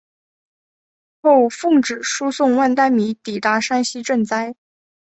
[1.21, 4.55] 后奉旨输送万石米抵达陕西赈灾。